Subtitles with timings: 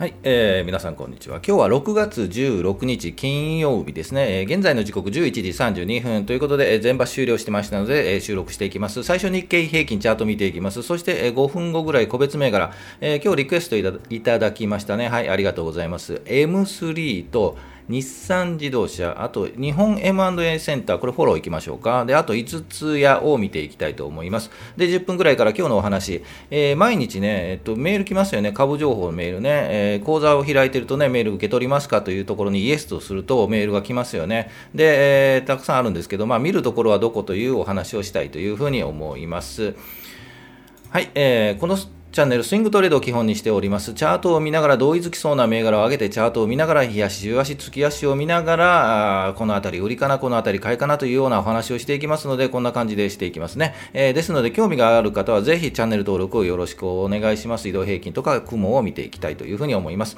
[0.00, 1.42] はい、えー、皆さんこんにちは。
[1.46, 4.40] 今日は6月16日金曜日ですね。
[4.40, 5.42] えー、現在の時刻11時
[5.82, 9.02] 32分ということで、えー、全場終了してましたので、えー、収録していきます。
[9.02, 10.82] 最初日経平均チャート見ていきます。
[10.82, 12.72] そして、えー、5分後ぐらい個別銘柄、
[13.02, 15.10] えー、今日リクエストいただきましたね。
[15.10, 16.22] はい、ありがとうございます。
[16.24, 17.58] M3 と
[17.88, 22.04] 日産自動車、あと日本 M&A センター、これフォローいきましょうか。
[22.04, 24.50] で、あと5つ屋を見ていきたいと思います。
[24.76, 34.50] で、10分ぐらいから今日のお話、えー、毎日ね、えっと、メール来ますよね、株情報のメールね、えー、講座を開いてるとね、メール受け取りますかというところにイエスとするとメールが来ますよね。
[34.74, 39.74] で、えー、たくさんあるんですけど、まあ、見るところはどこというお話をしたいというふうに思います。
[40.90, 41.76] はい、えー、この
[42.12, 43.94] チャンネルスイングトレードを基本にしております。
[43.94, 53.76] チャートを見ながら同意づきそうな銘柄を上げて、チャートを見ながら、日足、週足、月足を見ながら、このあたり売りかな、このあたり買いかなというようなお話をしていきますので、こんな感じでしていきますね。
[53.92, 57.68] えー、ですので、興味がある方はぜひチャンネル登録をよろしくお願いします。
[57.68, 60.16] 移動平均とか雲を見ていきたいというふうに思います。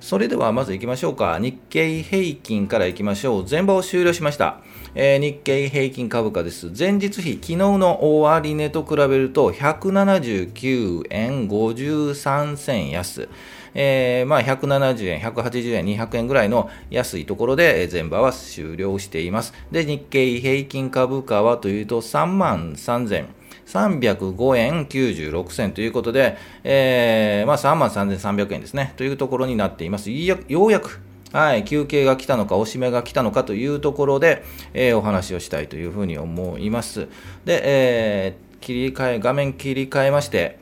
[0.00, 1.38] それではまず行きましょうか。
[1.38, 3.46] 日経平均から行きましょう。
[3.46, 4.60] 全場を終了しました。
[4.98, 6.72] えー、日経平均株価です。
[6.76, 13.28] 前日比、昨日の終値と比べると179円53銭安。
[13.74, 19.52] えー、まあ、170円、180円、200円ぐらいの安いところで前場は終了しています。
[19.70, 23.26] で、日経平均株価はというと3万3000
[23.66, 30.10] 305円96銭ということで、えーまあ、3万3300円ですね、というところになっています。
[30.10, 31.02] ようやく
[31.36, 34.42] はい、休憩が来たのか、おしめが来たのかというところで、
[34.72, 37.08] えー、お話をしたいというふうに思います。
[37.44, 40.58] で、えー、切り替え、画面切り替えまして、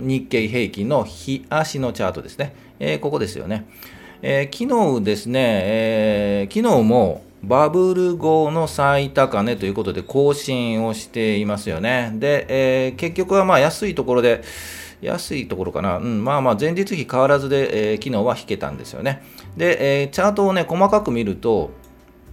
[0.00, 2.56] 日経平均の日足のチャートですね。
[2.80, 3.66] えー、ここですよね。
[4.20, 12.10] えー、昨日ですね、えー、昨日もバブル後の最高値ということで更新をしていますよね。
[12.14, 14.42] で、えー、結局はまあ安いところで、
[15.02, 19.22] 安いところかな、うん、まあまあ前日比変わらずで、えー、昨日は引けたんですよね。
[19.56, 21.70] で、えー、チャートをね、細かく見ると、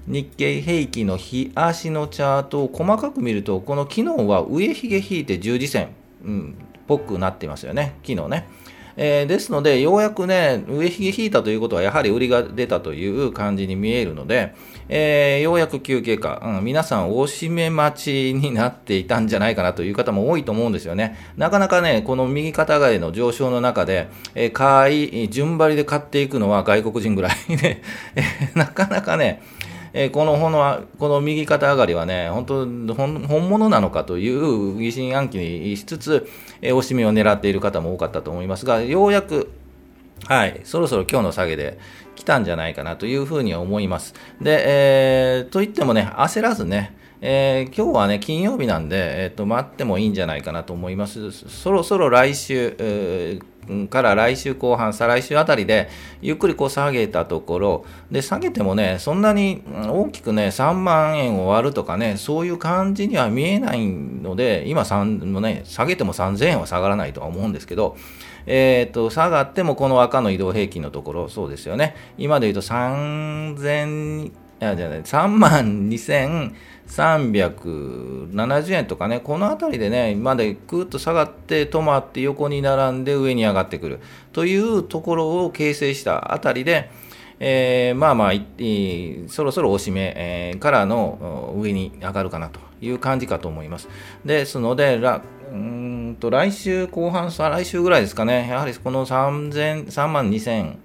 [0.05, 5.89] 日経平均の日足のチャートを細かく見ると、この昨日は上髭引いて十字線、
[6.23, 6.55] うん、
[6.87, 8.47] ぽくなってますよね、昨日ね。
[8.95, 14.53] えー、ですので、ようやくね、上髭引いたということは、やはり売りが出たという感じに見えるので、
[14.89, 21.17] えー、ようやく休憩か、うん、皆さん、おしめ待ちになっていたんじゃないかなという方も多いと思うんですよね。
[21.37, 27.81] なかなかね、この右肩上がりの上昇の中で、えー、買い、順張りで買っていくのは外国人ぐらいで
[28.15, 28.23] え、
[28.55, 29.41] なかなかね、
[29.93, 32.65] えー、こののこの右肩上がりはね、本当
[32.95, 36.27] 本物なのかという疑心暗鬼にしつつ、
[36.61, 39.51] えー、押し目を狙っている方も多かったと思いますが、ようやく、
[40.25, 41.77] はい、そろそろ今日の下げで
[42.15, 44.15] 来たんじゃないかなというふうには思います。
[44.41, 51.31] で、えー、といってもね、焦らずね、えー、今日はね、金曜日なんで、えーと、待ってもいいんじゃないかなと思います。
[51.31, 53.52] そろそろ来週、えー
[53.89, 55.89] から来週後半、再来週あたりで、
[56.21, 67.95] ゆっくりこう下げたところ、で、下げてもね、そんなに大きくね、3万円を割るとかね、そういう感じには見えないので、今3もね、下げても3000円は下がらないとは思うんですけど、
[68.45, 71.95] えっ、ー、と、下がってもこの赤の移動平均のところ、そうですよね。
[72.17, 74.31] 今で言うと3000、
[74.61, 83.99] いやじゃない、3万2370円とかね、この辺りでね、までぐっと下がって止まって横に並んで上に上がってくる
[84.31, 86.89] というところを形成したあたりで、
[87.39, 88.33] えー、まあまあ、
[89.27, 93.89] そろそろおしめ、えー、からの上に上がるかなという感じかと思います。
[94.23, 95.21] ですので、ら
[95.51, 100.75] うんと来週後半、再来週ぐらいですかね、やはりこの3000 3万2000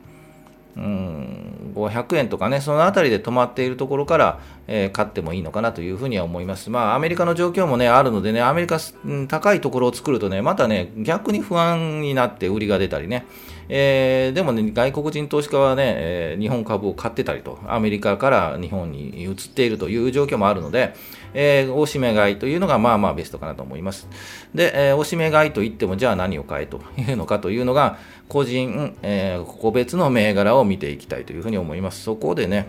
[0.79, 6.71] うん、500円とかね、そのあたりで止まっているところから、えー、買ってもいいのかなというふうには思います。
[6.71, 13.27] まあ、アメリカの状況もね、あるのでね、アメリカ、うん、高いところを作るとね、またね、逆に不安になって売りが出たりね、
[13.69, 20.95] えー、でもね、外国人投資家はね、えー、日本株を買ってたりと、アメリカから日本に移っているという状況もあるので、
[21.35, 24.09] えー、おしめ買いというのがまあまあベストかなと思います。
[24.55, 27.99] で、えー、おしめ買いといっても、じゃあ何を買えというのかというのが、
[28.29, 32.03] 個人、えー、個別の銘柄を見ていきたいというふうに思います。
[32.03, 32.69] そこでね、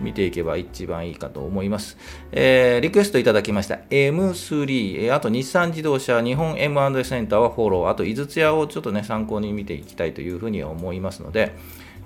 [0.00, 1.96] 見ていけば一番いいかと思います。
[2.32, 11.54] えー、リクエストいただきました M3、あと日産自動車、日本 M&A センターはフォロー、あと井筒屋をちょっとね、参考に見ていきたいというふうに思いますので、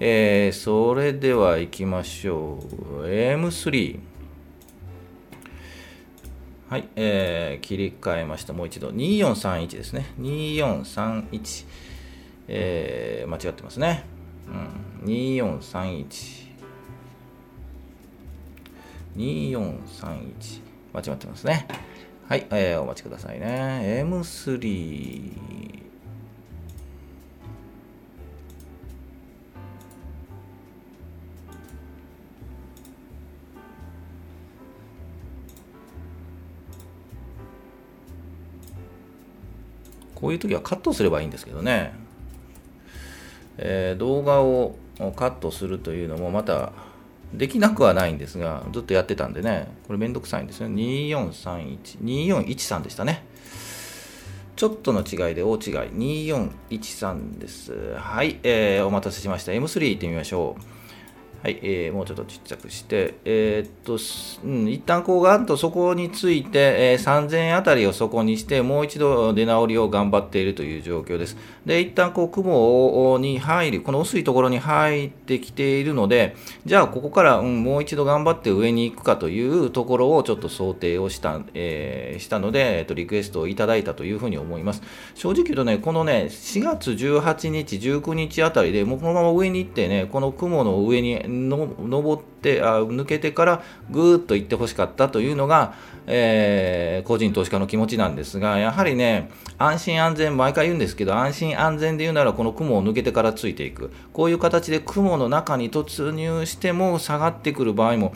[0.00, 2.58] えー、それでは行きましょ
[3.00, 3.06] う。
[3.06, 3.98] M3。
[6.68, 8.52] はい、えー、切り替えました。
[8.52, 8.90] もう一度。
[8.90, 10.12] 2431ですね。
[10.20, 11.66] 2431。
[12.46, 14.04] えー、間違ってますね。
[15.02, 16.37] うん、2431。
[20.94, 21.66] 間違ってますね。
[22.28, 24.04] はい、えー、お待ちくださいね。
[24.06, 25.32] M3
[40.14, 41.92] こういう時はカットすればいいんですけどね、
[43.56, 44.76] えー、動画を
[45.16, 46.72] カットするというのもまた
[47.32, 50.68] できなくはないんですが、ずっとやってたんでね、これめんどくさいんですよ。
[50.68, 53.24] 2431、2413でしたね。
[54.56, 55.60] ちょっとの違いで大違い。
[56.40, 57.94] 2413です。
[57.96, 59.52] はい、えー、お待たせしました。
[59.52, 60.62] M3 行ってみましょう。
[61.40, 63.96] はい、えー、もうちょっとちっちゃくして、えー、っと、
[64.44, 71.36] うん、一旦こうガンとそこについて、えー、3000円あたりをそこにして、もう一度出直りを頑張っているという状況です。
[71.64, 76.34] で、一旦こう雲に入り、この薄いところに入ってきているので、
[76.66, 84.82] じゃあここから、うん、もう一度頑張って上に行くかというところをちょっと想定をした、えー、したので、えっと、リクエストをいただいたというふうに思います。
[85.14, 95.74] 正直言うとね、このね、4月18日、19日あたりで、もうこのまま上に行ってね、この雲の上にの登ってあ抜けてからぐーっと行ってほしかったというのが、
[96.06, 103.90] えー、個人投資家の気持ちなんですがやはりね安心安全毎回言うんですけど安心安全で言うならこの雲を抜けてからついていく。
[104.12, 108.14] こういう形で雲の中に突入しても下がってくる場合も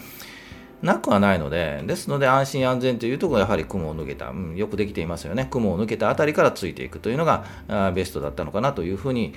[0.83, 9.33] なくはないので、ですので安心安全というところやはり雲を抜けた、うん、よくできていますよね、雲を抜けたあたりからついていくというのがあベストだったのかなというふうに、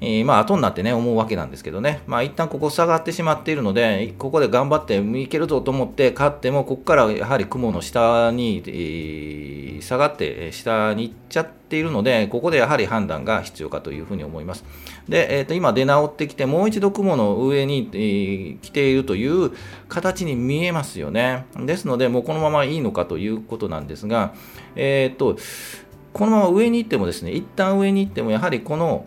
[0.00, 14.64] えー、まあ後になってね、思うわけなんですけどね、まあ一旦ここ下がってしまっているので、ここで頑張っていけるぞと思って勝っても、ここからやはり雲の下に、えー、下がって下に行っちゃっているので、ここでやはり判断が必要かというふうに思います。
[15.06, 19.52] で、えー、と今出直ってきて、もう一度雲の上に、えー、来ているという
[19.88, 21.44] 形に見えますよね。
[21.58, 24.32] ですので、もうこのままいいのかということなんですが、
[24.76, 25.36] えっ、ー、と、
[26.12, 29.04] このまま上に行ってもですね、一旦上に行っても、やはりこの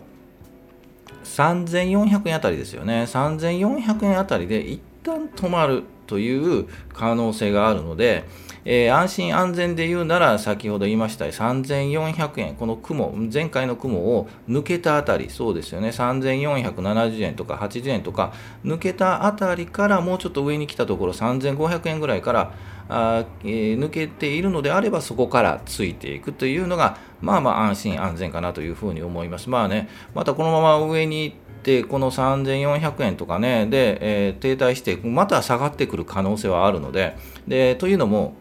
[1.34, 3.02] 3400円あたりですよね。
[3.02, 8.24] 3400円あたりで一旦止まるという可能性があるので、
[8.66, 18.32] えー、安心安全で言うなら、先ほど言いました3400円、この雲、前回の雲を抜けたあたり、そうですよね、3470円とか80円とか、
[18.64, 22.54] 抜けたあたりからもうちょっと上に来たところ、3500円ぐらいから、
[22.88, 29.50] あえー、抜けているのであれば、そこからついていくというのが、まあまあ安心安全かなというふうに思います。
[29.50, 31.43] まあね、またこのまま上に行って、
[31.84, 37.16] この3400円とかね、で、えー、停滞して、また下がってくる可能性はあるので、
[37.48, 38.34] でというのも、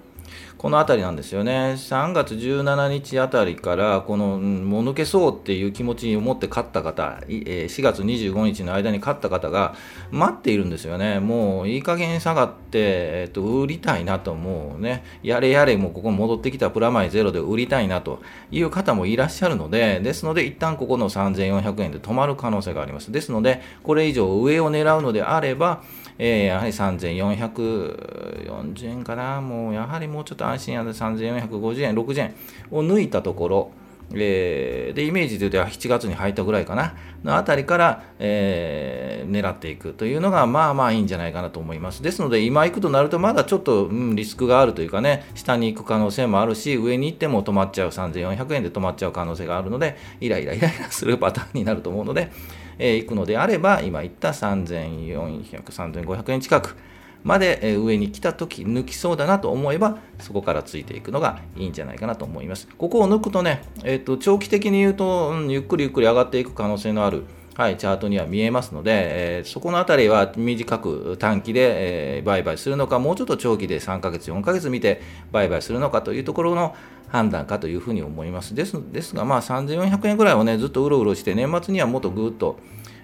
[0.63, 9.75] この辺りなんですよね、3月17日あたりから、この、もう抜けそうっていう気持ちを持って勝った方、4月25日の間に勝った方が
[10.09, 23.11] 待っているんですよね、もういい加減下がって、えっと、売りたいなと、もうね、やれやれ、もうここ戻ってきたプラマイゼロで売りたいなという方もいらっしゃるので、ですので、一旦ここの3400円で止まる可能性があります。
[23.11, 25.83] ですので、これ以上上を狙うのであれば、
[26.17, 32.35] えー、やはり3440円かな、もうやはりもうちょっと安心安全3450円、60円
[32.71, 33.71] を抜いたところ、
[34.13, 42.03] えー、でイメージで言うと7月に入ったぐらいかなのあたりから、えー、狙っていくというのがまあまあいいんじゃないかなと思います。
[42.03, 52.31] ですので今行くとなるとまだちょっと、うん、リスクがあるというかね下に行く可能性もあるし上に行っても止まっちゃう3400円で止まっちゃう可能性があるのでイライライライラするパターンになると思うので、
[52.77, 56.75] えー、行くのであれば今言った3400、3500円近く
[57.23, 67.23] まで上に来た時抜きそうだなと思えばそこからついていくのがいいんじゃないかなと思いますここを抜くとね、えーと、長期的に言うと、うん、ゆっくりゆっくり上がっていく可能性のある
[67.55, 75.01] はい、チャートには見えますので、えー、そこのあたりは短く短期で、えー、売買するのか、もうちょっと長期で3ヶ月、4ヶ月見て
[75.31, 76.75] 売買するのかというところの
[77.09, 78.55] 判断かというふうに思います。
[78.55, 82.57] ですですが、まあ、3400円ぐらいをね、ずっとうろうろして、年末にはもっとぐっと、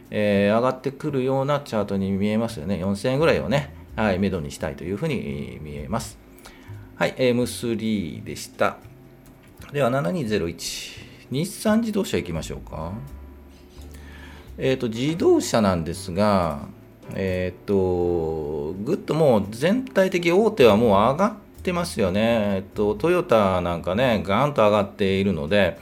[0.09, 2.83] えー、上がってくるようなチャートに見えますよね。
[2.83, 6.17] 4000円ぐらいをね、はい、目処にしたいというふうに見えます。
[6.95, 8.77] はい、M3 でした。
[9.71, 10.99] では、7201。
[11.31, 12.93] 日産自動車行きましょうか。
[14.57, 16.67] えっ、ー、と、自動車なんですが、
[17.15, 22.21] えっ、ー、と、ぐっともう全体的大手はもう上がってますよね。
[22.55, 25.79] えっ、ー、と、トヨタなんかね、ガーンと上がっているので、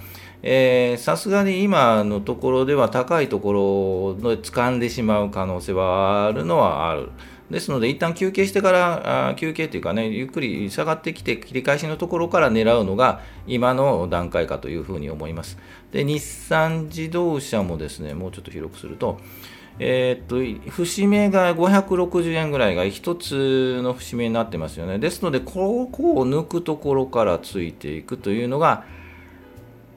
[0.98, 7.10] さすがに今のところでは高いところで掴んでしまう可能性はあるのはある。
[7.50, 15.58] ですので、一旦休憩してから、あ休憩というかね、ゆっくり下がってきて、切り返しのところから狙うのが、今の段階かというふうに思います。
[15.92, 19.20] で、日産自動車もですね、もうちょっと広くすると、
[19.80, 25.00] えー、っと、節目が560円ぐらいが一つの節目になってますよね。
[25.00, 28.86] ですので、ここを抜くところからついていくというのが、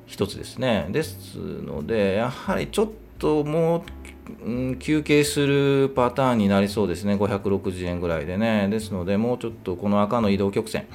[0.06, 0.88] 一つですね。
[0.90, 2.88] ですので、やはりちょっ
[3.18, 3.82] ともう、
[4.78, 8.68] 休憩するパターンになりそうですね、560円ぐらいでね。
[8.68, 10.86] ですので、もうちょっとこの赤の移動曲線、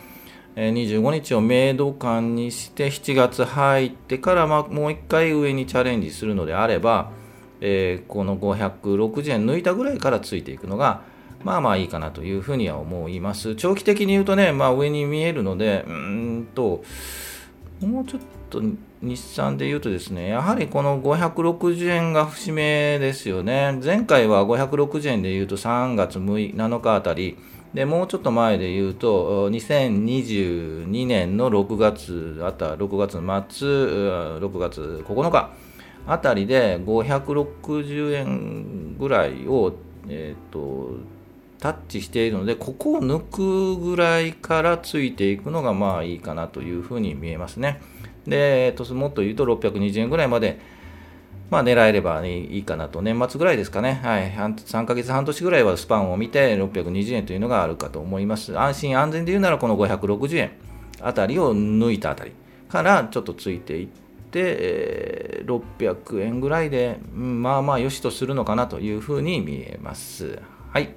[0.56, 7.12] 25日を明度間にして7月入ってからまもう1回上にチャレンジするのであれば、
[7.60, 11.02] えー、この560円抜いたぐらいからついていくのが
[11.44, 13.56] まあまあいいかなというふうには思います。
[13.56, 16.84] 長期的に言うとね、まあ、上に見えるので、うんと、
[17.82, 18.22] もうちょっ
[18.62, 18.64] と
[19.02, 23.80] 日産で言うとですね、やはりこの560円が節目ですよね。
[23.84, 27.38] 前回は560円で言うと3月6日7日あたり、
[27.74, 33.14] でもうちょっと前で言うと、2022年の6月あた6月
[33.58, 35.52] 末、6月9日
[36.08, 39.74] あたりで560円ぐらいを、
[40.08, 40.92] えーと、
[41.60, 47.82] タッチしているので、ここを抜くぐらいからついていくのがまあいいかなというふうに見えますね。
[48.28, 50.60] で、えー、ともっと言うと620円ぐらいまで
[51.50, 58.58] まあ、狙えればいいかなと、年末ぐらいですかね、はい、3ヶ月、半年ぐらいはスパンを見て、620円というのがあるかと思います。
[58.58, 60.52] 安心安全で言うなら、この560円
[61.02, 62.32] あたりを抜いたあたり
[62.68, 63.92] からちょっとついていって、
[64.36, 70.40] えー、600円ぐらいで、まあまあよしとするのかなというふうに見えます。
[70.72, 70.96] はい。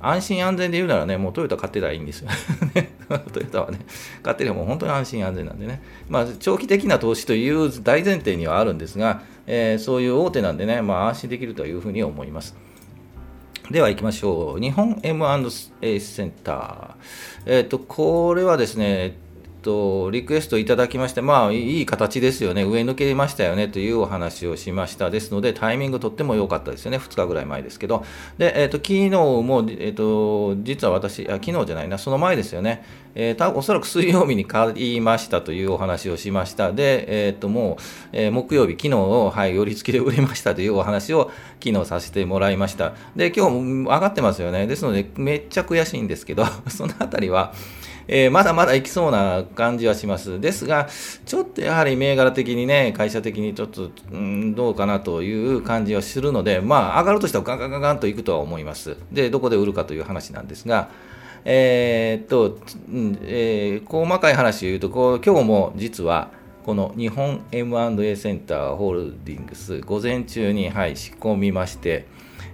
[0.00, 2.30] 安心安全で言うならね、もうトヨタ買ってたらいいんですよ。
[3.32, 3.80] トヨタはね、
[4.22, 5.82] 買ってればもう本当に安心安全なんでね。
[6.08, 12.56] まあ、長期的な投資という大前提にはあるんですが、えー、そういう大手なんでね、まあ、安心できるというふうに思います。
[13.70, 14.60] では行きましょう。
[14.60, 16.90] 日本 M&A センター。
[17.46, 19.18] えっ、ー、と、これはですね、
[19.62, 25.10] と、リクエストいただきまして、まあ、いい形ですよね、上抜けましたよねというお話をしました。
[25.10, 28.04] ですので、タイミングとっても良かったですよね、2日ぐらい前ですけど、
[28.38, 32.84] で、えっ、ー、と、昨日も、えっ、ー、と、実は私あ、昨日じゃないな、その前ですよね、
[33.14, 36.72] えー、たおそらく水曜日に買いましたというお話をしました。
[36.72, 41.30] で、えっ、と、もう、え木曜日、昨日を、はい、寄り付きで売れましたというお話を
[41.62, 42.94] 昨日させてもらいました。
[43.16, 44.66] で、今日も上がってますよね。
[44.66, 47.52] ですので、めっちゃ悔しいんですけど、 そのあたりは、
[48.10, 50.40] えー、まだまだいきそうな感じはします。
[50.40, 50.88] ですが、
[51.26, 58.96] ちょっとやはり銘柄的にね、会社的にちょっと、うん、どうかなという感じはするので、まあ、上がるとしたらガンガンガンガンといくとは思います。
[59.12, 60.88] で、どこで売るかという話なんですが、
[61.44, 62.58] えー、っと、
[63.24, 66.30] えー、細かい話を言うと、こう今日も実は、
[66.64, 72.06] この日本 M&A センターホールディングス、午前中に、はい、仕込みまして、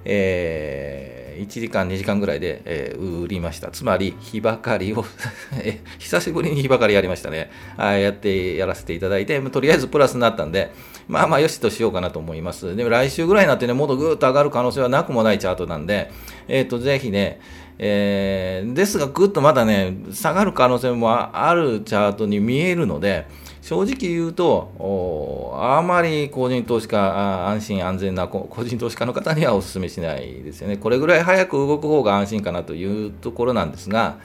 [0.05, 3.71] えー1時間、2時間ぐらいで、えー、売りました。
[3.71, 5.05] つまり、日ばかりを
[5.99, 7.51] 久しぶりに日ばかりやりましたね。
[7.77, 10.73] あやって、やらせていただいて、とりあえずプラスになったんで、
[11.09, 12.75] まあまあよしとしようかなと思います。
[12.77, 16.11] でも来週ぐらいになってね、もっとぐーっと上がる可能性はなくもないチャートなんで、
[16.49, 17.41] えっ、ー、と、ぜひね、
[17.79, 23.27] えー、ですがぐっとまだね、下がる可能性もあるチャートに見えるので、
[23.65, 30.77] 正直言うと、あまり個人投資家、安心安全な個人投資家の方にはお勧めしないですよね。
[30.77, 34.19] これぐらい早く動く方が安心かなというところなんですが、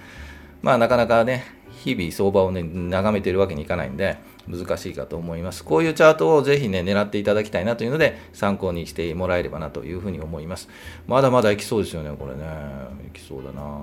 [0.62, 1.46] まあなかなかね、
[1.86, 5.64] 日々相場をね、眺めているわけにいかないんで、難しいかと思います。
[5.64, 10.68] こういうチャートをぜひね、狙っていただきたいなというので、参考にしてもらえればなというふうに思います。
[11.08, 12.44] まだまだいきそうですよね、これね。
[13.08, 13.80] いきそうだな。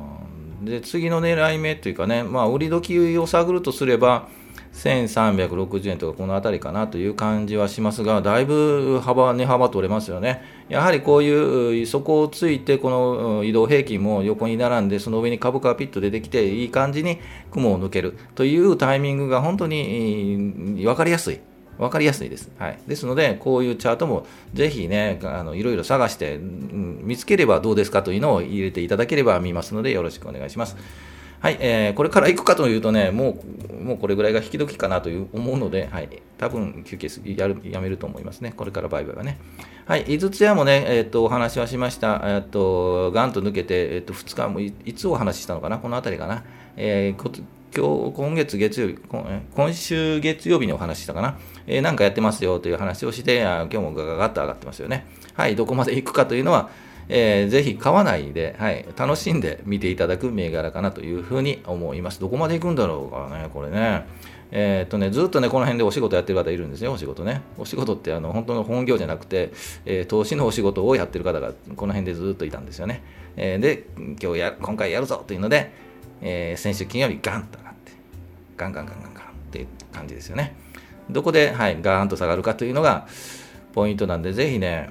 [0.61, 4.29] で、次の狙い目というかね、まあ、売り時を探るとすれば、
[4.77, 10.43] 1360円とかこの辺りかなという感じはしますが、だいぶ幅、値幅取れますよね。
[10.69, 17.19] やはりこういう底をついて、この移動平均も横に並んで、その上に株価がピッと出てきて、いい感じに
[17.51, 21.41] 雲を抜けるというタイミングが本当に分かりやすい。
[21.79, 22.51] 分かりやすいです。
[22.59, 22.79] はい。
[22.87, 30.77] ですので、こういうチャートもぜひね、あのいろいろ探して、見つければどうですかというのを入れていただければ見ますので、よろしくお願いします。
[31.41, 33.39] はい、えー、これから行くかというとね、も
[33.71, 38.53] う、もうこれぐらいが引き時かなという思うので、はい、多分休憩やるやめると思いますね。
[38.57, 39.39] これから売買はね。
[39.85, 42.21] はい、井筒屋もね、えっ、ー、と、お話はしました。
[42.25, 45.79] えっ、ー、と、ガンと抜けて、えっ、ー、と、2日もい、いつお話ししたのかな？
[45.79, 46.43] この辺りかな。
[46.77, 48.99] えー、今日、今月月曜日、
[49.55, 51.39] 今週月曜日にお話ししたかな？
[51.67, 55.07] えー、なんかやってますよという話をして、あ今日もガガガッと上がってますよね。
[55.35, 56.71] はい、どこまで行くかというのは、
[57.09, 62.21] えー、ぜひ買わないで、はい、楽しんで見ていただく銘柄かなというふうに思います。
[62.21, 64.05] どこまで行くんだろうかね、これね。
[64.51, 67.43] えー、っとね、ずっとね、この辺でお仕事やってる方いるんですよ、お仕事ね。
[67.59, 69.53] お仕事ってあの本当の本業じゃなくて、
[69.85, 73.03] えー、投資のお仕事をやってる方がこの辺でずっといたんですよね。
[73.37, 73.87] えー、で、
[74.23, 75.73] 今日や、今回やるぞというので、
[76.23, 77.93] え先週金曜日ガンと上がって、
[78.57, 80.57] ガンガンガンガンガンっていう感じですよね。
[81.11, 83.07] どこで、はい、ガーンと下がるかというのが
[83.75, 84.91] ポイントなんで、ぜひね、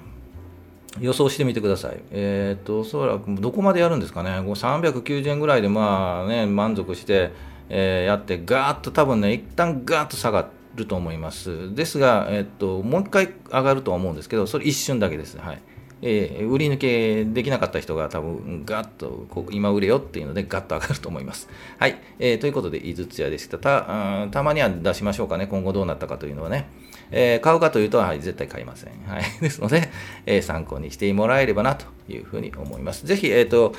[1.00, 2.00] 予想してみてください。
[2.12, 7.32] えっ、と、おそらくどこまでやるんですかね、390円ぐらいでまあね、満足して、
[7.70, 11.74] えー、やって、ガーッと多分ね、一旦ガーッと下がると思います。
[11.75, 15.38] ですが、えっ、と、もう一回上がるとは思うんですけど、それ一瞬だけです。
[15.38, 15.62] はい。
[16.02, 21.50] えー、売り抜けできなかった人が多分ガッとこう今売れよっていうのでガッと上がると思います。
[21.80, 26.68] はい、えー、ということで、井筒屋でしたたたまには出しましょうかね、今後どうなったかというのはね。
[27.12, 28.94] えー、買うかというと、はい、絶対買いません。
[29.08, 29.90] はい、 ですので、
[30.25, 33.06] えー、参考にしてもらえればなというふうに思います。
[33.06, 33.74] ぜひ、えっ、ー、と、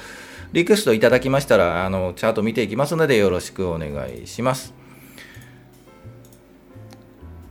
[0.52, 4.74] リクエストいただきましたら、あのチャート見ていきますので、よろしくお願いします。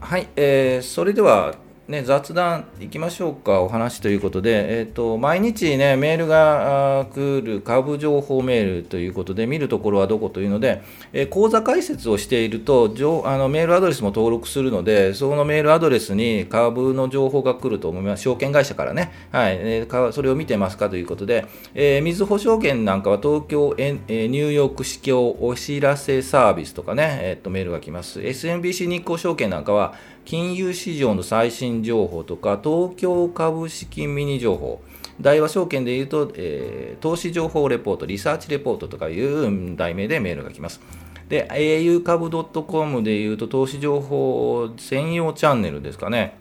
[0.00, 1.54] はい、えー、それでは、
[1.88, 12.92] ね、雑談いきましょうか、お話ということで、えーと、毎日、ね、メールが来る株情報メールということで、見るところはどこというので、えー、口座開設をしていると
[13.24, 19.56] あの、メールアドレスも登録するので、そのメールアドレスに株の情報が来ると思います、証券会社からね、はい。
[19.60, 28.18] えー、それを見てますかということで、えー、みずほ証券なんかは東京、えー、ニューヨーク市況お知らせサービスとかね、えーと、メールが来ます。
[28.18, 29.94] SMBC 日興証券なんかは
[30.26, 34.82] 金融市場の最新情報とか、東京株式ミニ情報、
[35.20, 40.80] 大和証券でいうと、えー、投資情報レポート、リサーチレポートとかいう題名でメールが来ます。
[41.28, 46.36] で、au 株 .com でいうと、投資情報専用チャンネルですかね。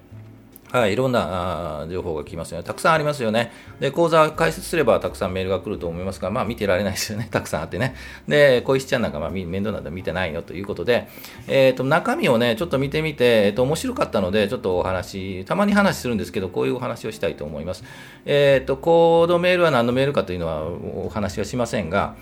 [0.76, 2.66] はい、いろんな情報が来ますよね。
[2.66, 3.54] たくさんありますよね。
[3.80, 7.30] で、講座開設すればたくさんメールが来ると思いますが、まあ見てられないですよね。
[7.32, 7.96] たくさんあってね。
[8.28, 11.08] で、小石ちゃんなんかまあ面倒なんだ見てないよということで、
[11.48, 17.86] えっ、ー、と、中身をね、ちょっと見てみて、えっ、ー、と、面白かったので、ちょっとお話、たまに話するんですけど、こういうお話をしたいと思います。
[18.26, 20.64] えっ、ー、と、コードメールは何のメールかというのは
[21.06, 22.16] お話はしませんが、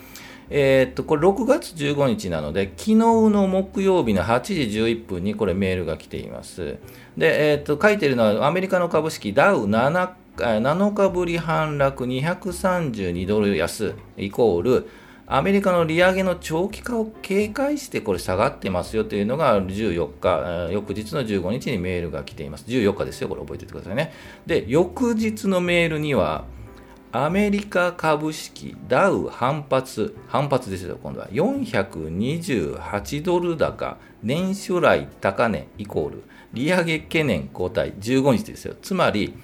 [0.56, 6.78] えー、っと、これ6月15日なので、昨日の木曜日の8時11分にこれメールが来ています。
[7.18, 14.90] で、えー、っと、書いてるのはアメリカの株式ダウ7 7日ぶり反落232ドル安イコール
[15.28, 22.66] アメリカの利上げの長期化を警戒してこれ下がってますよというのが14日、翌日の15日にメールが来ています。
[22.68, 24.12] 14日ですよ、これ覚えておいてくださいね。
[24.46, 26.46] で、翌日のメールには、
[27.16, 38.74] アメリカ株式ダウ反発、反発ですよ、今度は428ドル高、年初来高値イコール、利上げ懸念後退、15日ですよ。
[38.82, 39.36] つまり、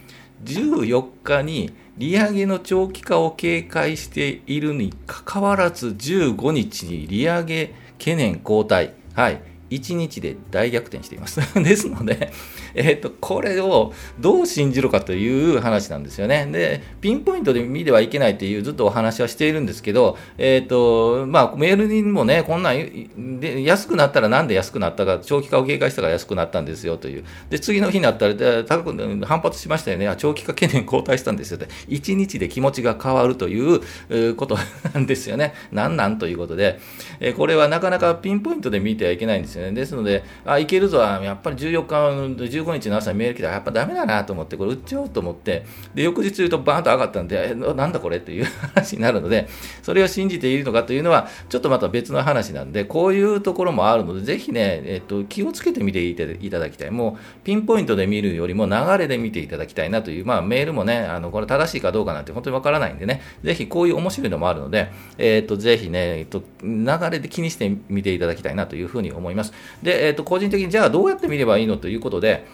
[0.43, 11.39] 14日に利上げの長期化を警戒しているにかかわらず、15日に利上げ懸念後退、はい、1日で大逆転しています。
[11.62, 12.32] ですので、
[12.73, 16.47] えーと、これをどう信じるかという話なんですよね。
[16.51, 34.58] で、ピンポイントで見てはいけないというずっとお話はしているんですけど、えーとまあ、メールにもね、こんなんで安くなったらなんで安くなったか、長期化を警戒したから安くなったんですよという、で次の日になったら高く反発しましたよね、長期化懸念後退したんですよって、1日で気持ちが変わるということ
[34.93, 35.53] なんですよね。
[35.71, 36.79] なんなんということで、
[37.19, 39.71] えこれはなかなかピンポイントで見てはいけないんですよね。
[39.71, 48.19] ですので、あ、いけるぞ、やっぱり14日、15日の朝メール来たら、やっぱダメだなと思って、これ売っちゃおうと思って、で、翌日言うとバーンと上がったんで、え、なんだこれ？
[48.19, 48.45] という
[48.76, 49.48] 話になるので、
[49.82, 56.91] それを信じているのかというのは、ちょっとまた別の話なんで、こういうところもあるので、ぜひね、えっと、気をつけてみていただきたい。
[56.91, 69.54] もう、ピンポイントで見るよりも流れで見ていただきたいなという、まあ、メールもね、あの、これ正しいかどうかなんて本当にわからないんでね、ぜひこういう面白いのもあるので、えっと、ぜひね、えっと、流れで気にしてみていただきたいなというふうに思います。
[69.84, 72.45] で、えっと、個人的にじゃあどうやって見ればいいのということで、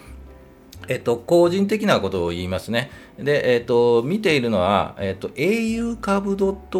[0.88, 2.90] えっと、個人的なことを言いますね。
[3.18, 6.36] で、えっと、見ているのは、えっと、au 株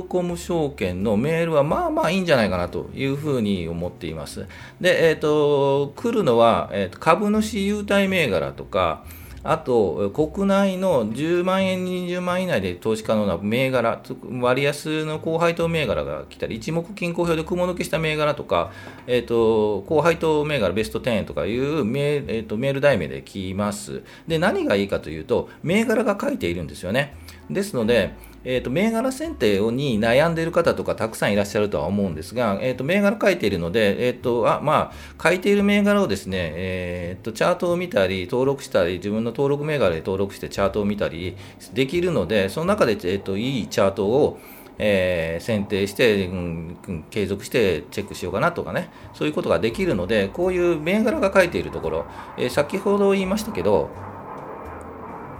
[0.08, 4.46] .com 証券のメールはまあまあいいんじゃないかなというふうに思っています。
[4.80, 9.04] で、えっと、来るのは、えっと、株主優待銘柄とか、
[9.48, 14.02] あと、国内の10万円、20万円以内で投資可能な銘柄、
[14.40, 18.72] 割安の高配当銘柄が来たり、一目均衡表で雲抜けした銘柄とか、
[19.06, 24.02] えーと、高配当銘柄ベスト10とかいうメ,、えーと、メール題名で来ます。
[24.26, 27.14] で、何がいいかというと、銘柄が書いているんですよね。
[27.48, 28.14] ですので、
[28.48, 41.36] えーと、銘柄選定に悩んでいる方とかたくさんいらっしゃるとは思うんですが、えーと、銘柄書いているので、えーとあまあ、書いている銘柄をですね、えー、とチャートを見たり、登録したり、自分の登録銘柄で登録してチャートを見たり
[41.74, 44.38] できるので、その中で、えー、といいチャートを
[44.78, 46.76] えー、選定して、うん、
[47.08, 52.06] 継続してチェックしようかなとかね、そういうことができるので、こういう銘柄が書いているところ、
[52.36, 53.88] えー、先ほど言いましたけど、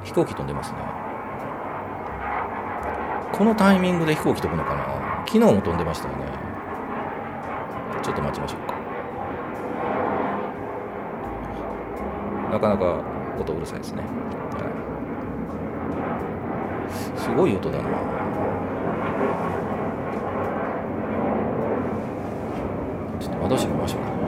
[0.04, 1.05] 飛行機飛んでますね。
[3.36, 5.24] このタイミングで飛行機飛ぶのかな？
[5.26, 6.24] 昨日も飛んでましたよね。
[8.02, 8.74] ちょっと待ちましょうか。
[12.50, 13.02] なかなか
[13.38, 14.06] 音うるさいですね、は
[17.16, 17.84] い、すごい音だな。
[23.20, 24.25] ちょっと窓閉めましょうか。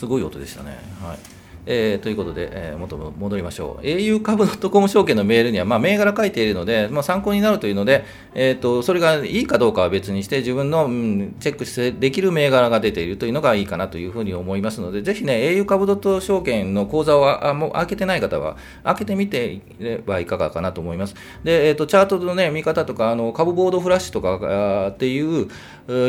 [0.00, 0.78] すごい音でしたね。
[1.02, 3.84] はいえー、ということで、えー、元戻りましょう。
[3.84, 15.86] au 株 .com 証券のメールには、まあ、銘柄書いているので、まあ、参考になるというので、えーと、それがいいかどうかは別にして、自分の、うん、チェックしてできる銘柄が出ているというのがいいかなというふうに思いますので、ぜひね、au 株
[16.20, 21.14] 証券の口座をあもう開けてない方は、開けてみていればいかがかなと思います。
[21.44, 25.48] で、えーと、チャートの、ね、見方とか、あの株ボードフラッシュとかっていう、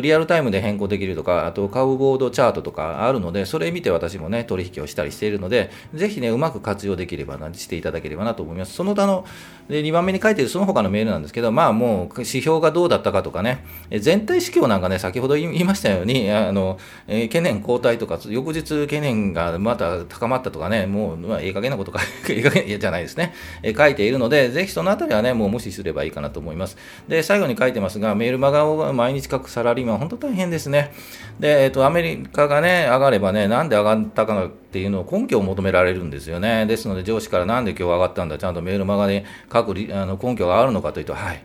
[0.01, 8.73] リアルタイムで変更できるとか、あと株ボードチャートとかあるので、それ見て私もね、取引をしたりしているので、ぜひね、うまく活用できればな、していただければなと思います。
[8.73, 9.25] その他の、
[9.67, 16.77] で2番目に書いているその他のメールなんですけど、まあもう指標がどうだったかとかね、全体指標なんかね、先ほど言いましたように、あの、
[17.07, 21.99] えー、懸念後退とか、翌日懸念がまた高まったとかね、もう、まあ、ええ加減なことか、
[22.29, 26.77] ええ加減じゃないですね、えー、書いているので、ぜひそのあたりはね、もう無視すればいいかなと思います。
[27.07, 30.91] で、最後に書いてますが、メールマガを毎日書くサラリーマン、本当大変ですね。
[31.39, 36.65] で、えっ、と、アメリカがね、上がればね、なんで上がったかっていうのを根拠を求められるんですよね。
[36.65, 41.43] ですので、上司からなんで今日上がったんだ、ちゃんとメールマガで書くあの根拠があるのかというと、はい。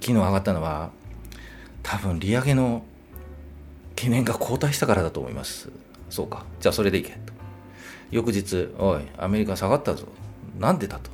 [0.00, 0.92] 昨日上がったのは、
[1.82, 2.84] 多分利上げの
[3.94, 5.68] 懸念が後退したからだと思います。
[6.08, 6.46] そうか。
[6.58, 7.18] じゃあそれでいけと。
[8.10, 10.06] 翌日、おい、アメリカ下がったぞ。
[10.58, 11.10] なんでだと。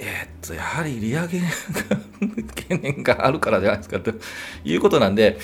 [0.00, 1.40] えー、っと、やはり利上げ
[2.66, 4.12] 懸念があるからじゃないですかと
[4.64, 5.38] いうことなんで、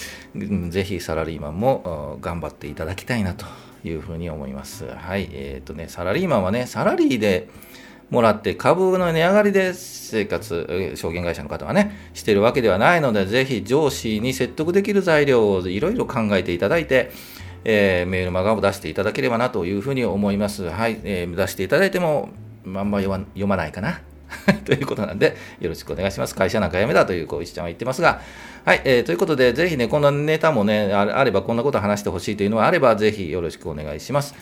[0.71, 3.47] ぜひサラリーマンも頑張っていただきたいなと
[3.85, 4.87] いうふうに思います。
[4.87, 5.29] はい。
[5.33, 7.49] えー、とね、サラリーマンはね、サラリーで
[8.11, 17.11] もらって株の値上がりで生活、証券会社の方はね、してるわけではないので、ぜひ上司に説得できる材料をいろいろ考えていただいて、
[17.65, 20.65] えー、メールマガを出していただければなというふうに思います。
[20.65, 21.01] はい。
[21.05, 22.31] えー、出していただいても、
[22.67, 24.01] あんま読まないかな。
[24.65, 26.35] ということなんで、よろしくお願いします。
[26.35, 28.21] 会社なんか辞めだという小石ちゃんは言ってますが、
[28.65, 34.35] はい、えー、ということで、ぜひね、こんなネタもね、あれば、こんなこと話してほしいというのがあれば、ぜひよろしくお願いします。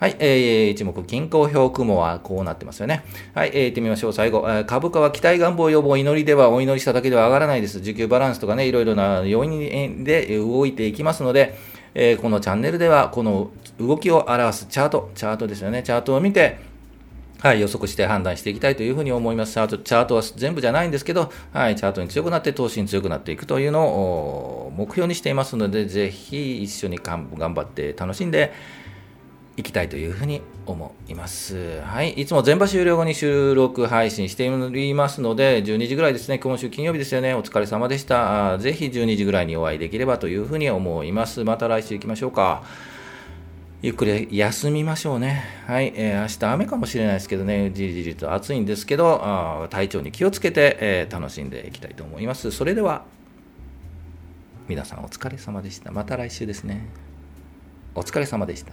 [0.00, 3.04] はい、えー、一目均衡表雲はこうなってますよね。
[3.32, 4.12] はい、えー、行ってみましょう。
[4.12, 7.78] 最後、えー、株価は期待願望予防祈りではお祈りしただけでは上がらないです。
[7.78, 11.56] 需給バランスとかね、いろいろな要因で動いていきますので、
[11.94, 16.58] えー、このチャンネルでは、この動きを表すチャート、チャートですよね、チャートを見て、
[17.40, 19.52] はい、予測して判断していきたいというふうに思います。
[19.52, 28.52] チャートチャートは全部じゃないんですけど、はい、チャートに強くなって、投資に強くなっていくというのを目標にしていますので、ぜひ一緒に頑張って楽しんで
[29.56, 31.80] いきたいというふうに思います。
[31.82, 38.58] はい、いつも全場終了後に収録配信していますので、12時ぐらいですね、今週金曜日ですよね、お疲れ様でした。
[38.58, 41.44] ぜひ12時ぐらいにお会いできればというふうに思います。
[41.44, 42.64] また来週行きましょうか。
[43.84, 45.44] ゆっくり休みましょうね。
[45.66, 52.50] はい、えー、明日雨かもしれないですけどね、じりじりと暑いんですけど、あ体調に気をつけて、えー、楽しんでいきたいと思います。
[52.50, 53.04] それでは、
[54.68, 55.92] 皆さんお疲れ様でした。
[55.92, 56.86] また来週ですね。
[57.94, 58.72] お疲れ様でした。